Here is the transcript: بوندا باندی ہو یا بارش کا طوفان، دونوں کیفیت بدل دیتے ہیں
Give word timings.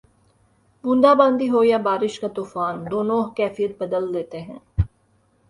بوندا 0.83 1.11
باندی 1.19 1.47
ہو 1.49 1.59
یا 1.63 1.77
بارش 1.87 2.13
کا 2.21 2.27
طوفان، 2.35 2.75
دونوں 2.91 3.21
کیفیت 3.37 3.71
بدل 3.81 4.13
دیتے 4.13 4.39
ہیں 4.41 4.59